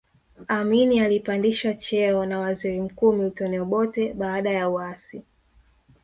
Amin 0.49 1.01
alipandishwa 1.01 1.73
cheo 1.73 2.25
na 2.25 2.39
waziri 2.39 2.81
mkuu 2.81 3.11
Milton 3.13 3.59
Obote 3.59 4.13
baada 4.13 4.49
ya 4.49 4.69
uasi 4.69 5.23